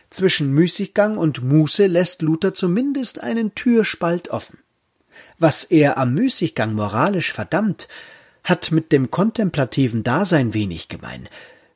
Zwischen 0.09 0.51
Müßiggang 0.53 1.17
und 1.17 1.43
Muße 1.43 1.85
lässt 1.85 2.23
Luther 2.23 2.55
zumindest 2.55 3.21
einen 3.21 3.53
Türspalt 3.53 4.29
offen. 4.29 4.57
Was 5.37 5.65
er 5.65 5.99
am 5.99 6.15
Müßiggang 6.15 6.73
moralisch 6.73 7.31
verdammt, 7.31 7.87
hat 8.43 8.71
mit 8.71 8.91
dem 8.91 9.11
kontemplativen 9.11 10.03
Dasein 10.03 10.53
wenig 10.53 10.87
gemein, 10.87 11.29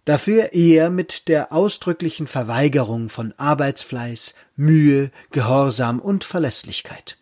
dafür 0.05 0.53
eher 0.53 0.89
mit 0.89 1.27
der 1.27 1.51
ausdrücklichen 1.51 2.27
Verweigerung 2.27 3.09
von 3.09 3.33
Arbeitsfleiß, 3.37 4.33
Mühe, 4.55 5.11
Gehorsam 5.31 5.99
und 5.99 6.23
Verlässlichkeit. 6.23 7.17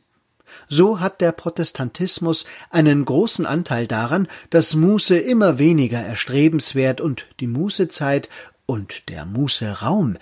So 0.67 0.99
hat 0.99 1.21
der 1.21 1.31
Protestantismus 1.31 2.45
einen 2.69 3.05
großen 3.05 3.45
Anteil 3.45 3.87
daran, 3.87 4.27
dass 4.49 4.75
Muße 4.75 5.17
immer 5.17 5.59
weniger 5.59 5.99
erstrebenswert 5.99 7.01
und 7.01 7.27
die 7.39 7.47
Mußezeit 7.47 8.29
und 8.65 9.09
der 9.09 9.25
Mußeraum 9.25 10.17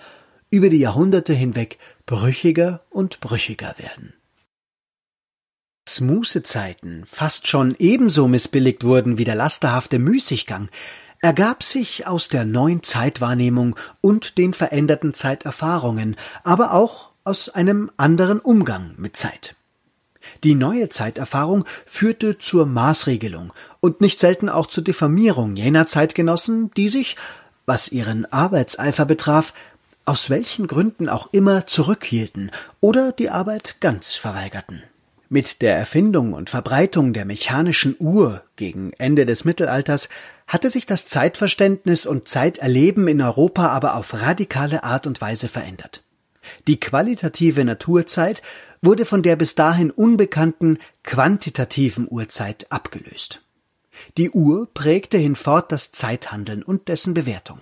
über 0.50 0.68
die 0.68 0.78
Jahrhunderte 0.78 1.32
hinweg 1.32 1.78
brüchiger 2.06 2.80
und 2.90 3.20
brüchiger 3.20 3.74
werden. 3.78 4.12
Dass 5.90 6.00
Mußezeiten 6.02 7.02
fast 7.04 7.48
schon 7.48 7.74
ebenso 7.80 8.28
missbilligt 8.28 8.84
wurden 8.84 9.18
wie 9.18 9.24
der 9.24 9.34
lasterhafte 9.34 9.98
Müßiggang, 9.98 10.68
ergab 11.20 11.64
sich 11.64 12.06
aus 12.06 12.28
der 12.28 12.44
neuen 12.44 12.84
Zeitwahrnehmung 12.84 13.74
und 14.00 14.38
den 14.38 14.54
veränderten 14.54 15.14
Zeiterfahrungen, 15.14 16.14
aber 16.44 16.74
auch 16.74 17.10
aus 17.24 17.48
einem 17.48 17.90
anderen 17.96 18.38
Umgang 18.38 18.94
mit 18.98 19.16
Zeit. 19.16 19.56
Die 20.44 20.54
neue 20.54 20.90
Zeiterfahrung 20.90 21.64
führte 21.86 22.38
zur 22.38 22.66
Maßregelung 22.66 23.52
und 23.80 24.00
nicht 24.00 24.20
selten 24.20 24.48
auch 24.48 24.68
zur 24.68 24.84
Diffamierung 24.84 25.56
jener 25.56 25.88
Zeitgenossen, 25.88 26.70
die 26.76 26.88
sich, 26.88 27.16
was 27.66 27.90
ihren 27.90 28.32
Arbeitseifer 28.32 29.06
betraf, 29.06 29.54
aus 30.04 30.30
welchen 30.30 30.68
Gründen 30.68 31.08
auch 31.08 31.32
immer 31.32 31.66
zurückhielten 31.66 32.52
oder 32.78 33.10
die 33.10 33.30
Arbeit 33.30 33.78
ganz 33.80 34.14
verweigerten. 34.14 34.84
Mit 35.32 35.62
der 35.62 35.76
Erfindung 35.76 36.32
und 36.32 36.50
Verbreitung 36.50 37.12
der 37.12 37.24
mechanischen 37.24 37.94
Uhr 38.00 38.42
gegen 38.56 38.92
Ende 38.94 39.26
des 39.26 39.44
Mittelalters 39.44 40.08
hatte 40.48 40.70
sich 40.70 40.86
das 40.86 41.06
Zeitverständnis 41.06 42.04
und 42.04 42.26
Zeiterleben 42.26 43.06
in 43.06 43.22
Europa 43.22 43.68
aber 43.68 43.94
auf 43.94 44.12
radikale 44.12 44.82
Art 44.82 45.06
und 45.06 45.20
Weise 45.20 45.46
verändert. 45.46 46.02
Die 46.66 46.80
qualitative 46.80 47.64
Naturzeit 47.64 48.42
wurde 48.82 49.04
von 49.04 49.22
der 49.22 49.36
bis 49.36 49.54
dahin 49.54 49.92
unbekannten 49.92 50.78
quantitativen 51.04 52.08
Uhrzeit 52.10 52.66
abgelöst. 52.72 53.40
Die 54.18 54.30
Uhr 54.30 54.68
prägte 54.74 55.16
hinfort 55.16 55.70
das 55.70 55.92
Zeithandeln 55.92 56.64
und 56.64 56.88
dessen 56.88 57.14
Bewertung. 57.14 57.60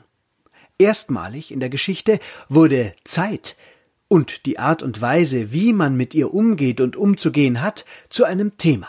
Erstmalig 0.79 1.53
in 1.53 1.61
der 1.61 1.69
Geschichte 1.69 2.19
wurde 2.49 2.95
Zeit 3.05 3.57
und 4.09 4.47
die 4.47 4.59
Art 4.59 4.83
und 4.83 5.01
Weise, 5.01 5.53
wie 5.53 5.73
man 5.73 5.97
mit 5.97 6.15
ihr 6.15 6.33
umgeht 6.33 6.81
und 6.81 6.97
umzugehen 6.97 7.61
hat, 7.61 7.85
zu 8.09 8.25
einem 8.25 8.57
Thema. 8.57 8.89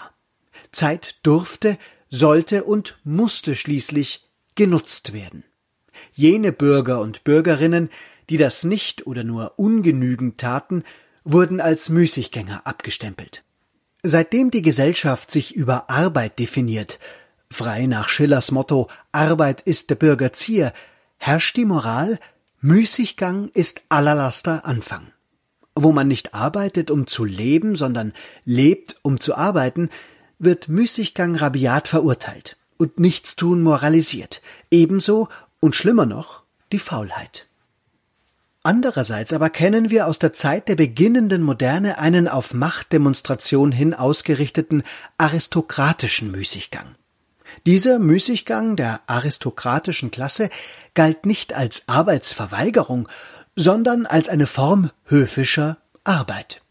Zeit 0.72 1.18
durfte, 1.24 1.78
sollte 2.10 2.64
und 2.64 2.98
musste 3.04 3.56
schließlich 3.56 4.28
genutzt 4.56 5.14
werden. 5.14 5.44
Jene 6.14 6.52
Bürger 6.52 7.02
und 7.02 7.24
Bürgerinnen, 7.24 7.90
die 8.30 8.38
das 8.38 8.64
nicht 8.64 9.06
oder 9.08 9.24
nur 9.24 9.60
ungenügend 9.60 10.38
taten, 10.38 10.84
wurden 11.24 11.60
als 11.60 11.90
Müßiggänger 11.90 12.66
abgestempelt. 12.66 13.44
Seitdem 14.02 14.50
die 14.50 14.62
Gesellschaft 14.62 15.30
sich 15.30 15.56
über 15.56 15.90
Arbeit 15.90 16.40
definiert, 16.40 17.00
frei 17.52 17.86
nach 17.86 18.08
Schillers 18.08 18.52
Motto 18.52 18.88
Arbeit 19.12 19.62
ist 19.62 19.90
der 19.90 19.96
Bürger 19.96 20.32
Zier, 20.32 20.74
herrscht 21.18 21.58
die 21.58 21.66
Moral, 21.66 22.20
Müßiggang 22.62 23.48
ist 23.54 23.84
aller 23.88 24.16
Laster 24.16 24.66
Anfang. 24.66 25.14
Wo 25.76 25.94
man 25.94 26.10
nicht 26.10 26.34
arbeitet, 26.34 26.92
um 26.92 27.08
zu 27.08 27.24
leben, 27.24 27.78
sondern 27.78 28.12
lebt, 28.44 28.98
um 29.02 29.22
zu 29.22 29.36
arbeiten, 29.36 29.90
wird 30.40 30.68
Müßiggang 30.68 31.36
rabiat 31.36 31.88
verurteilt 31.88 32.58
und 32.78 33.00
Nichtstun 33.00 33.62
moralisiert, 33.62 34.42
ebenso 34.72 35.30
und 35.62 35.74
schlimmer 35.74 36.06
noch 36.06 36.44
die 36.74 36.80
Faulheit. 36.80 37.48
Andererseits 38.62 39.32
aber 39.32 39.50
kennen 39.50 39.90
wir 39.90 40.06
aus 40.06 40.20
der 40.20 40.34
Zeit 40.34 40.68
der 40.68 40.76
beginnenden 40.76 41.42
Moderne 41.42 41.98
einen 41.98 42.28
auf 42.28 42.54
Machtdemonstration 42.54 43.72
hin 43.72 43.94
ausgerichteten 43.94 44.84
aristokratischen 45.18 46.30
Müßiggang. 46.32 46.96
Dieser 47.66 48.00
Müßiggang 48.00 48.76
der 48.76 49.02
aristokratischen 49.08 50.12
Klasse 50.12 50.50
galt 50.94 51.26
nicht 51.26 51.54
als 51.54 51.88
Arbeitsverweigerung, 51.88 53.08
sondern 53.56 54.06
als 54.06 54.30
eine 54.30 54.48
Form 54.48 54.92
höfischer 55.06 55.78
Arbeit. 56.04 56.62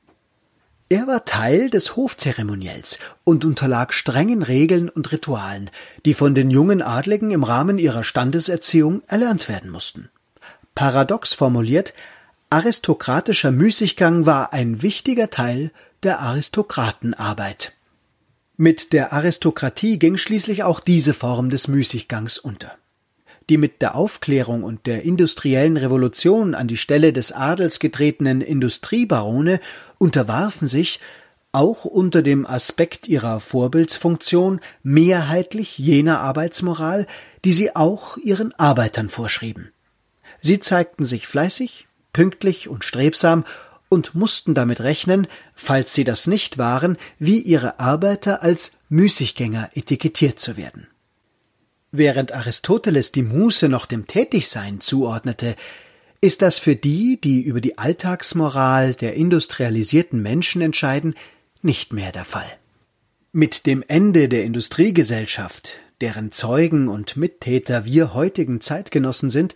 Er 0.90 1.06
war 1.06 1.26
Teil 1.26 1.68
des 1.68 1.96
Hofzeremoniells 1.96 2.98
und 3.24 3.44
unterlag 3.44 3.92
strengen 3.92 4.42
Regeln 4.42 4.88
und 4.88 5.12
Ritualen, 5.12 5.70
die 6.06 6.14
von 6.14 6.34
den 6.34 6.50
jungen 6.50 6.80
Adligen 6.80 7.30
im 7.30 7.44
Rahmen 7.44 7.78
ihrer 7.78 8.04
Standeserziehung 8.04 9.02
erlernt 9.06 9.50
werden 9.50 9.70
mussten. 9.70 10.08
Paradox 10.74 11.34
formuliert, 11.34 11.92
aristokratischer 12.48 13.50
Müßiggang 13.50 14.24
war 14.24 14.54
ein 14.54 14.80
wichtiger 14.80 15.28
Teil 15.28 15.72
der 16.04 16.20
Aristokratenarbeit. 16.20 17.74
Mit 18.60 18.92
der 18.92 19.12
Aristokratie 19.12 20.00
ging 20.00 20.16
schließlich 20.16 20.64
auch 20.64 20.80
diese 20.80 21.14
Form 21.14 21.48
des 21.48 21.68
Müßiggangs 21.68 22.38
unter. 22.38 22.72
Die 23.48 23.56
mit 23.56 23.80
der 23.82 23.94
Aufklärung 23.94 24.64
und 24.64 24.88
der 24.88 25.04
industriellen 25.04 25.76
Revolution 25.76 26.56
an 26.56 26.66
die 26.66 26.76
Stelle 26.76 27.12
des 27.12 27.30
Adels 27.30 27.78
getretenen 27.78 28.40
Industriebarone 28.40 29.60
unterwarfen 29.98 30.66
sich, 30.66 30.98
auch 31.52 31.84
unter 31.84 32.22
dem 32.22 32.44
Aspekt 32.46 33.06
ihrer 33.06 33.38
Vorbildsfunktion, 33.38 34.58
mehrheitlich 34.82 35.78
jener 35.78 36.18
Arbeitsmoral, 36.18 37.06
die 37.44 37.52
sie 37.52 37.76
auch 37.76 38.16
ihren 38.16 38.52
Arbeitern 38.54 39.08
vorschrieben. 39.08 39.70
Sie 40.40 40.58
zeigten 40.58 41.04
sich 41.04 41.28
fleißig, 41.28 41.86
pünktlich 42.12 42.68
und 42.68 42.82
strebsam 42.82 43.44
und 43.88 44.14
mussten 44.14 44.54
damit 44.54 44.80
rechnen, 44.80 45.26
falls 45.54 45.94
sie 45.94 46.04
das 46.04 46.26
nicht 46.26 46.58
waren, 46.58 46.96
wie 47.18 47.40
ihre 47.40 47.80
Arbeiter 47.80 48.42
als 48.42 48.72
Müßiggänger 48.88 49.70
etikettiert 49.74 50.38
zu 50.38 50.56
werden. 50.56 50.86
Während 51.90 52.32
Aristoteles 52.32 53.12
die 53.12 53.22
Muße 53.22 53.68
noch 53.68 53.86
dem 53.86 54.06
Tätigsein 54.06 54.80
zuordnete, 54.80 55.56
ist 56.20 56.42
das 56.42 56.58
für 56.58 56.76
die, 56.76 57.20
die 57.20 57.42
über 57.42 57.60
die 57.60 57.78
Alltagsmoral 57.78 58.94
der 58.94 59.14
industrialisierten 59.14 60.20
Menschen 60.20 60.60
entscheiden, 60.60 61.14
nicht 61.62 61.92
mehr 61.92 62.12
der 62.12 62.24
Fall. 62.24 62.50
Mit 63.32 63.66
dem 63.66 63.84
Ende 63.86 64.28
der 64.28 64.44
Industriegesellschaft, 64.44 65.76
deren 66.00 66.32
Zeugen 66.32 66.88
und 66.88 67.16
Mittäter 67.16 67.84
wir 67.84 68.14
heutigen 68.14 68.60
Zeitgenossen 68.60 69.30
sind, 69.30 69.54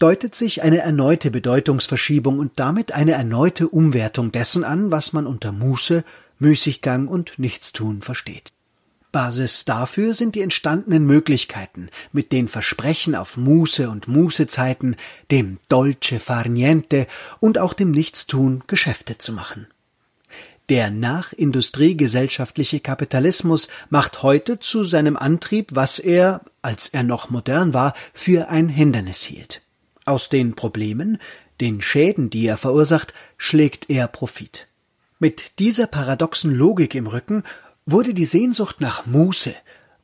deutet 0.00 0.34
sich 0.34 0.62
eine 0.62 0.78
erneute 0.78 1.30
Bedeutungsverschiebung 1.30 2.38
und 2.40 2.52
damit 2.56 2.92
eine 2.92 3.12
erneute 3.12 3.68
Umwertung 3.68 4.32
dessen 4.32 4.64
an, 4.64 4.90
was 4.90 5.12
man 5.12 5.26
unter 5.26 5.52
Muße, 5.52 6.04
Müßiggang 6.38 7.06
und 7.06 7.38
Nichtstun 7.38 8.02
versteht. 8.02 8.52
Basis 9.12 9.64
dafür 9.64 10.14
sind 10.14 10.34
die 10.36 10.40
entstandenen 10.40 11.04
Möglichkeiten, 11.04 11.90
mit 12.12 12.32
den 12.32 12.48
Versprechen 12.48 13.14
auf 13.14 13.36
Muße 13.36 13.90
und 13.90 14.08
Mußezeiten, 14.08 14.96
dem 15.30 15.58
Dolce 15.68 16.18
far 16.18 16.48
niente 16.48 17.06
und 17.38 17.58
auch 17.58 17.74
dem 17.74 17.90
Nichtstun 17.90 18.64
Geschäfte 18.68 19.18
zu 19.18 19.32
machen. 19.32 19.66
Der 20.70 20.90
nachindustriegesellschaftliche 20.90 22.80
Kapitalismus 22.80 23.68
macht 23.90 24.22
heute 24.22 24.60
zu 24.60 24.84
seinem 24.84 25.16
Antrieb, 25.16 25.70
was 25.74 25.98
er, 25.98 26.42
als 26.62 26.88
er 26.88 27.02
noch 27.02 27.28
modern 27.28 27.74
war, 27.74 27.92
für 28.14 28.48
ein 28.48 28.68
Hindernis 28.68 29.22
hielt. 29.22 29.62
Aus 30.10 30.28
den 30.28 30.56
Problemen, 30.56 31.18
den 31.60 31.80
Schäden, 31.80 32.30
die 32.30 32.44
er 32.44 32.56
verursacht, 32.56 33.14
schlägt 33.38 33.88
er 33.88 34.08
Profit. 34.08 34.66
Mit 35.20 35.60
dieser 35.60 35.86
paradoxen 35.86 36.52
Logik 36.52 36.96
im 36.96 37.06
Rücken 37.06 37.44
wurde 37.86 38.12
die 38.12 38.24
Sehnsucht 38.24 38.80
nach 38.80 39.06
Muße, 39.06 39.54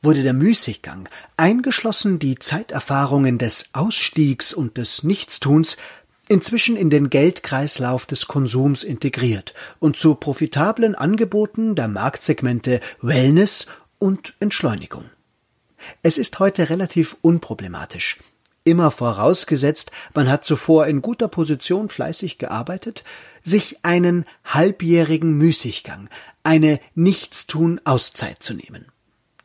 wurde 0.01 0.23
der 0.23 0.31
Müßiggang, 0.31 1.09
eingeschlossen 1.35 2.19
die 2.19 2.39
Zeiterfahrungen 2.39 3.37
des 3.37 3.65
Ausstiegs 3.73 4.53
und 4.53 4.77
des 4.77 5.03
Nichtstuns, 5.03 5.75
inzwischen 6.29 6.77
in 6.77 6.89
den 6.89 7.09
Geldkreislauf 7.09 8.05
des 8.05 8.29
Konsums 8.29 8.85
integriert 8.85 9.53
und 9.79 9.97
zu 9.97 10.15
profitablen 10.15 10.95
Angeboten 10.95 11.75
der 11.75 11.89
Marktsegmente 11.89 12.79
Wellness 13.01 13.65
und 13.99 14.35
Entschleunigung. 14.39 15.03
Es 16.01 16.17
ist 16.17 16.39
heute 16.39 16.69
relativ 16.69 17.17
unproblematisch, 17.21 18.19
immer 18.67 18.91
vorausgesetzt, 18.91 19.91
man 20.13 20.29
hat 20.29 20.43
zuvor 20.43 20.85
in 20.87 21.01
guter 21.01 21.27
Position 21.27 21.89
fleißig 21.89 22.37
gearbeitet, 22.37 23.03
sich 23.41 23.77
einen 23.83 24.25
halbjährigen 24.45 25.31
Müßiggang, 25.37 26.09
eine 26.43 26.79
Nichtstun-Auszeit 26.93 28.43
zu 28.43 28.53
nehmen. 28.53 28.85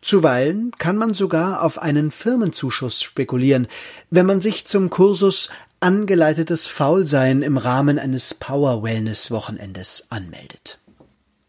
Zuweilen 0.02 0.72
kann 0.78 0.96
man 0.96 1.14
sogar 1.14 1.62
auf 1.62 1.78
einen 1.80 2.10
Firmenzuschuss 2.10 3.00
spekulieren, 3.00 3.68
wenn 4.10 4.26
man 4.26 4.40
sich 4.40 4.66
zum 4.66 4.90
Kursus 4.90 5.48
angeleitetes 5.78 6.66
Faulsein 6.66 7.42
im 7.42 7.56
Rahmen 7.56 8.00
eines 8.00 8.34
Power 8.34 8.82
Wellness 8.82 9.30
Wochenendes 9.30 10.06
anmeldet. 10.10 10.80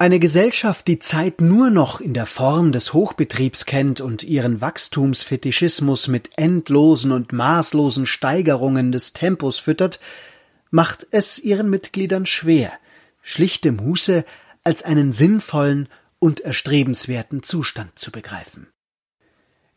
Eine 0.04 0.20
Gesellschaft, 0.20 0.90
die 0.90 1.00
Zeit 1.00 1.40
nur 1.40 1.70
noch 1.70 2.02
in 2.02 2.14
der 2.14 2.26
Form 2.26 2.74
des 2.74 2.92
Hochbetriebs 2.92 3.66
kennt 3.66 4.02
und 4.02 4.22
ihren 4.22 4.60
Wachstumsfetischismus 4.60 6.10
mit 6.10 6.32
endlosen 6.36 7.14
und 7.14 7.32
maßlosen 7.32 8.06
Steigerungen 8.06 8.92
des 8.92 9.14
Tempos 9.14 9.60
füttert, 9.60 10.02
macht 10.72 11.08
es 11.12 11.40
ihren 11.40 11.70
Mitgliedern 11.70 12.26
schwer, 12.26 12.74
schlichte 13.22 13.72
Muße 13.72 14.26
als 14.66 14.84
einen 14.84 15.14
sinnvollen 15.14 15.88
und 16.20 16.42
erstrebenswerten 16.42 17.42
Zustand 17.42 17.98
zu 17.98 18.12
begreifen. 18.12 18.68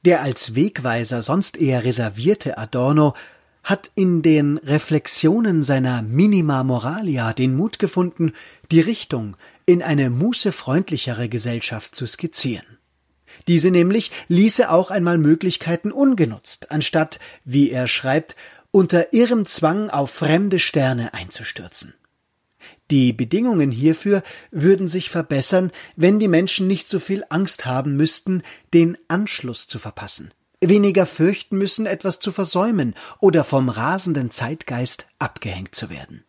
Der 0.05 0.23
als 0.23 0.57
Wegweiser 0.57 1.23
sonst 1.23 1.57
eher 1.57 1.85
reservierte 1.85 2.59
Adorno 2.59 3.15
hat 3.63 3.93
in 3.95 4.23
den 4.23 4.59
Reflexionen 4.59 5.63
seiner 5.63 6.03
Minima 6.03 6.65
Moralia 6.65 7.33
den 7.33 7.55
Mut 7.55 7.79
gefunden, 7.79 8.33
die 8.73 8.81
Richtung, 8.81 9.37
in 9.67 9.83
eine 9.83 10.11
mußefreundlichere 10.11 11.29
Gesellschaft 11.29 11.95
zu 11.95 12.07
skizzieren. 12.07 12.79
Diese 13.49 13.71
nämlich 13.71 14.11
ließe 14.29 14.71
auch 14.71 14.91
einmal 14.91 15.19
Möglichkeiten 15.19 15.93
ungenutzt, 15.93 16.71
anstatt, 16.71 17.19
wie 17.45 17.71
er 17.71 17.89
schreibt, 17.89 18.37
unter 18.71 19.13
irrem 19.13 19.47
Zwang 19.47 19.91
auf 19.91 20.11
fremde 20.11 20.59
Sterne 20.59 21.15
einzustürzen. 21.15 21.95
Die 22.91 23.13
Bedingungen 23.13 23.71
hierfür 23.71 24.23
würden 24.51 24.89
sich 24.89 25.11
verbessern, 25.11 25.73
wenn 25.97 26.21
die 26.21 26.29
Menschen 26.29 26.67
nicht 26.67 26.89
so 26.89 27.01
viel 27.01 27.25
Angst 27.29 27.67
haben 27.67 27.97
müssten, 27.97 28.43
den 28.73 28.97
Anschluss 29.09 29.67
zu 29.67 29.79
verpassen, 29.79 30.33
weniger 30.61 31.07
fürchten 31.07 31.59
müssen, 31.59 31.87
etwas 31.87 32.21
zu 32.21 32.31
versäumen 32.31 32.95
oder 33.21 33.43
vom 33.43 33.69
rasenden 33.69 34.31
Zeitgeist 34.31 35.07
abgehängt 35.19 35.75
zu 35.75 35.91
werden. 35.91 36.25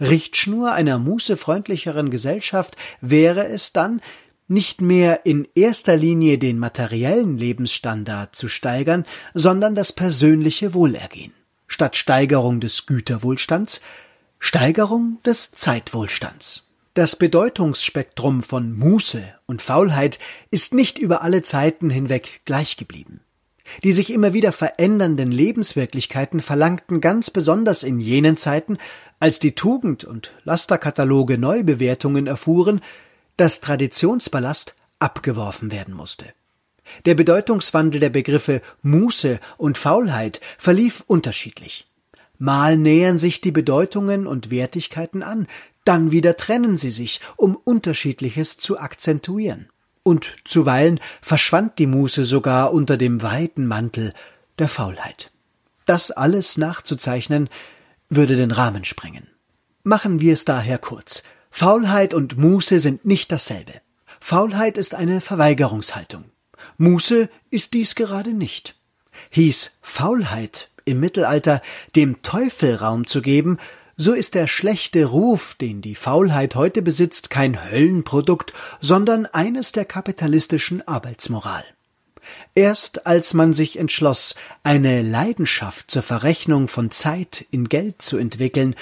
Richtschnur 0.00 0.72
einer 0.72 0.98
mußefreundlicheren 0.98 2.10
Gesellschaft 2.10 2.76
wäre 3.00 3.46
es 3.46 3.72
dann, 3.72 4.00
nicht 4.48 4.80
mehr 4.80 5.26
in 5.26 5.48
erster 5.54 5.96
Linie 5.96 6.38
den 6.38 6.58
materiellen 6.58 7.36
Lebensstandard 7.36 8.36
zu 8.36 8.48
steigern, 8.48 9.04
sondern 9.34 9.74
das 9.74 9.92
persönliche 9.92 10.72
Wohlergehen. 10.72 11.32
Statt 11.66 11.96
Steigerung 11.96 12.60
des 12.60 12.86
Güterwohlstands 12.86 13.80
Steigerung 14.38 15.18
des 15.24 15.50
Zeitwohlstands. 15.52 16.64
Das 16.94 17.16
Bedeutungsspektrum 17.16 18.42
von 18.42 18.72
Muße 18.72 19.22
und 19.46 19.62
Faulheit 19.62 20.18
ist 20.50 20.72
nicht 20.72 20.98
über 20.98 21.22
alle 21.22 21.42
Zeiten 21.42 21.90
hinweg 21.90 22.42
gleich 22.44 22.76
geblieben. 22.76 23.20
Die 23.82 23.92
sich 23.92 24.12
immer 24.12 24.32
wieder 24.32 24.52
verändernden 24.52 25.30
Lebenswirklichkeiten 25.30 26.40
verlangten 26.40 27.00
ganz 27.00 27.30
besonders 27.30 27.82
in 27.82 28.00
jenen 28.00 28.36
Zeiten, 28.36 28.78
als 29.20 29.38
die 29.38 29.54
Tugend- 29.54 30.04
und 30.04 30.32
Lasterkataloge 30.44 31.38
Neubewertungen 31.38 32.26
erfuhren, 32.26 32.80
dass 33.36 33.60
Traditionsballast 33.60 34.74
abgeworfen 34.98 35.70
werden 35.70 35.94
musste. 35.94 36.26
Der 37.04 37.14
Bedeutungswandel 37.14 38.00
der 38.00 38.10
Begriffe 38.10 38.62
Muße 38.82 39.40
und 39.56 39.78
Faulheit 39.78 40.40
verlief 40.56 41.04
unterschiedlich. 41.06 41.86
Mal 42.38 42.76
nähern 42.76 43.18
sich 43.18 43.40
die 43.40 43.50
Bedeutungen 43.50 44.26
und 44.26 44.50
Wertigkeiten 44.50 45.22
an, 45.22 45.46
dann 45.84 46.10
wieder 46.12 46.36
trennen 46.36 46.76
sie 46.76 46.90
sich, 46.90 47.20
um 47.36 47.56
Unterschiedliches 47.56 48.58
zu 48.58 48.78
akzentuieren. 48.78 49.68
Und 50.06 50.36
zuweilen 50.44 51.00
verschwand 51.20 51.80
die 51.80 51.88
Muße 51.88 52.26
sogar 52.26 52.72
unter 52.72 52.96
dem 52.96 53.22
weiten 53.22 53.66
Mantel 53.66 54.14
der 54.60 54.68
Faulheit. 54.68 55.32
Das 55.84 56.12
alles 56.12 56.58
nachzuzeichnen, 56.58 57.48
würde 58.08 58.36
den 58.36 58.52
Rahmen 58.52 58.84
sprengen. 58.84 59.26
Machen 59.82 60.20
wir 60.20 60.32
es 60.34 60.44
daher 60.44 60.78
kurz. 60.78 61.24
Faulheit 61.50 62.14
und 62.14 62.38
Muße 62.38 62.78
sind 62.78 63.04
nicht 63.04 63.32
dasselbe. 63.32 63.72
Faulheit 64.20 64.78
ist 64.78 64.94
eine 64.94 65.20
Verweigerungshaltung. 65.20 66.26
Muße 66.78 67.28
ist 67.50 67.74
dies 67.74 67.96
gerade 67.96 68.32
nicht. 68.32 68.76
Hieß 69.30 69.72
Faulheit 69.82 70.70
im 70.84 71.00
Mittelalter 71.00 71.60
dem 71.96 72.22
Teufel 72.22 72.76
Raum 72.76 73.08
zu 73.08 73.22
geben, 73.22 73.58
so 73.96 74.12
ist 74.12 74.34
der 74.34 74.46
schlechte 74.46 75.06
Ruf, 75.06 75.54
den 75.54 75.80
die 75.80 75.94
Faulheit 75.94 76.54
heute 76.54 76.82
besitzt, 76.82 77.30
kein 77.30 77.70
Höllenprodukt, 77.70 78.52
sondern 78.80 79.26
eines 79.26 79.72
der 79.72 79.86
kapitalistischen 79.86 80.86
Arbeitsmoral. 80.86 81.64
Erst 82.54 83.06
als 83.06 83.34
man 83.34 83.54
sich 83.54 83.78
entschloss, 83.78 84.34
eine 84.62 85.02
Leidenschaft 85.02 85.90
zur 85.90 86.02
Verrechnung 86.02 86.68
von 86.68 86.90
Zeit 86.90 87.46
in 87.50 87.68
Geld 87.68 88.02
zu 88.02 88.18
entwickeln 88.18 88.74